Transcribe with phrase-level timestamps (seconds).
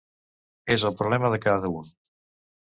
[0.75, 1.93] És el problema de cada un.